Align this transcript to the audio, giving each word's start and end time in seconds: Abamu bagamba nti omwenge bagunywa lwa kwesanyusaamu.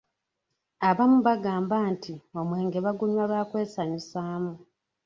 Abamu 0.89 1.17
bagamba 1.27 1.75
nti 1.93 2.13
omwenge 2.39 2.77
bagunywa 2.85 3.23
lwa 3.29 3.41
kwesanyusaamu. 3.49 4.53